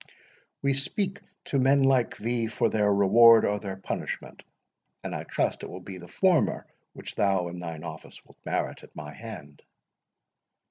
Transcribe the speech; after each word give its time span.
We 0.63 0.73
speak 0.73 1.21
to 1.45 1.59
men 1.59 1.83
like 1.83 2.17
thee 2.17 2.47
for 2.47 2.69
their 2.69 2.91
reward 2.91 3.45
or 3.45 3.59
their 3.59 3.75
punishment; 3.77 4.41
and 5.03 5.13
I 5.13 5.25
trust 5.25 5.61
it 5.61 5.69
will 5.69 5.79
be 5.79 5.99
the 5.99 6.07
former 6.07 6.65
which 6.93 7.13
thou 7.13 7.47
in 7.49 7.59
thine 7.59 7.83
office 7.83 8.25
wilt 8.25 8.39
merit 8.43 8.81
at 8.81 8.95
my 8.95 9.13
hand." 9.13 9.61